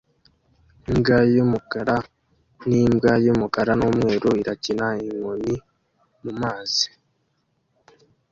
Imbwa 0.91 1.17
yumukara 1.33 1.95
nimbwa 2.67 3.11
yumukara 3.25 3.71
numweru 3.79 4.29
irakina 4.41 4.87
inkoni 5.07 5.55
mumazi 6.23 6.87